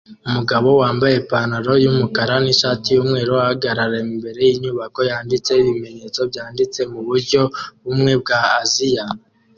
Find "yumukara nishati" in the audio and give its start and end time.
1.83-2.87